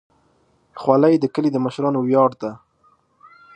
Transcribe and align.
خولۍ 0.81 1.13
د 1.19 1.25
کلي 1.33 1.49
د 1.53 1.57
مشرانو 1.65 1.99
ویاړ 2.03 2.29
ده. 2.41 2.51